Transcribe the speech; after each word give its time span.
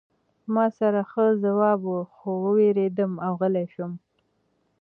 ما 0.53 0.65
سره 0.79 1.01
ښه 1.11 1.25
ځواب 1.43 1.79
و 1.85 1.95
خو 2.13 2.29
ووېرېدم 2.43 3.11
او 3.25 3.31
غلی 3.41 3.65
شوم 3.73 3.93